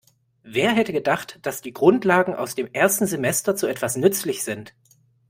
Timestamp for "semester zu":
3.05-3.67